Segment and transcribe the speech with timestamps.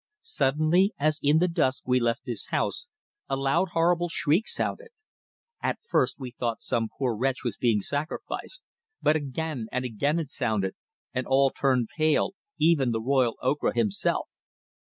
[0.23, 2.87] Suddenly, as in the dusk we left this house,
[3.29, 4.87] a loud horrible shriek sounded.
[5.61, 8.63] At first we thought some poor wretch was being sacrificed,
[9.03, 10.73] but again and again it sounded,
[11.13, 14.27] and all turned pale, even the royal Ocra himself.